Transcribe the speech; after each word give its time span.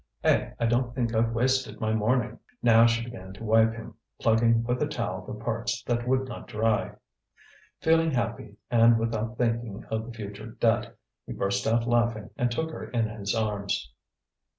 Eh, 0.23 0.49
I 0.59 0.65
don't 0.65 0.95
think 0.95 1.13
I've 1.13 1.31
wasted 1.31 1.79
my 1.79 1.93
morning!" 1.93 2.39
Now 2.63 2.87
she 2.87 3.03
began 3.05 3.33
to 3.33 3.43
wipe 3.43 3.71
him, 3.73 3.93
plugging 4.19 4.63
with 4.63 4.81
a 4.81 4.87
towel 4.87 5.23
the 5.27 5.35
parts 5.35 5.83
that 5.83 6.07
would 6.07 6.27
not 6.27 6.47
dry. 6.47 6.93
Feeling 7.81 8.09
happy 8.09 8.57
and 8.71 8.97
without 8.97 9.37
thinking 9.37 9.85
of 9.91 10.07
the 10.07 10.11
future 10.11 10.47
debt, 10.53 10.97
he 11.27 11.33
burst 11.33 11.67
out 11.67 11.87
laughing 11.87 12.31
and 12.35 12.49
took 12.49 12.71
her 12.71 12.89
in 12.89 13.09
his 13.09 13.35
arms. 13.35 13.93